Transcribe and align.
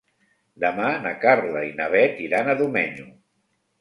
Demà 0.61 0.87
na 1.03 1.11
Carla 1.25 1.63
i 1.67 1.69
na 1.81 1.89
Bet 1.97 2.19
iran 2.29 2.51
a 2.51 2.57
Domenyo. 2.63 3.07